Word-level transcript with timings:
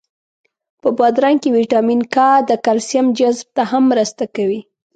په 0.81 0.89
بادرنګ 0.97 1.37
کی 1.43 1.49
ویټامین 1.57 2.01
کا 2.15 2.29
د 2.49 2.51
کلسیم 2.65 3.05
جذب 3.19 3.47
ته 3.55 3.63
هم 3.71 3.83
مرسته 3.91 4.23
کوي. 4.35 4.59